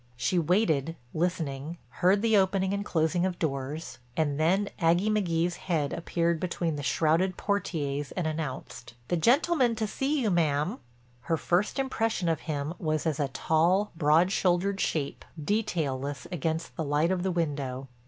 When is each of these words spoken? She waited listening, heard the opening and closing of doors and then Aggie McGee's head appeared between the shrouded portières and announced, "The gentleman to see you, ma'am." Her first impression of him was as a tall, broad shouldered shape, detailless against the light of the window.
She 0.15 0.39
waited 0.39 0.95
listening, 1.13 1.77
heard 1.99 2.23
the 2.23 2.35
opening 2.35 2.73
and 2.73 2.83
closing 2.83 3.23
of 3.23 3.37
doors 3.37 3.99
and 4.17 4.39
then 4.39 4.69
Aggie 4.79 5.11
McGee's 5.11 5.57
head 5.57 5.93
appeared 5.93 6.39
between 6.39 6.75
the 6.75 6.81
shrouded 6.81 7.37
portières 7.37 8.11
and 8.17 8.25
announced, 8.25 8.95
"The 9.09 9.15
gentleman 9.17 9.75
to 9.75 9.85
see 9.85 10.19
you, 10.19 10.31
ma'am." 10.31 10.79
Her 11.19 11.37
first 11.37 11.77
impression 11.77 12.29
of 12.29 12.39
him 12.49 12.73
was 12.79 13.05
as 13.05 13.19
a 13.19 13.27
tall, 13.27 13.91
broad 13.95 14.31
shouldered 14.31 14.81
shape, 14.81 15.23
detailless 15.39 16.25
against 16.31 16.75
the 16.75 16.83
light 16.83 17.11
of 17.11 17.21
the 17.21 17.29
window. 17.29 17.87